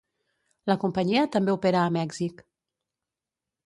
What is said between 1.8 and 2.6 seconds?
a Mèxic.